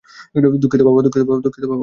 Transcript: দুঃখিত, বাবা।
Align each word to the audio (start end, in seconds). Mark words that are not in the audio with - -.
দুঃখিত, 0.61 0.81
বাবা। 0.81 1.77